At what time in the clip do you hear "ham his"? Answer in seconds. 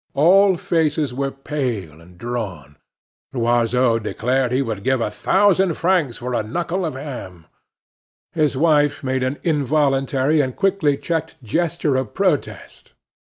6.95-8.57